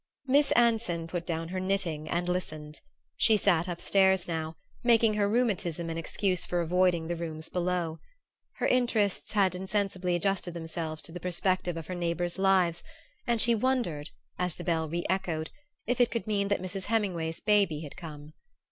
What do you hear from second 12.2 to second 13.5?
lives, and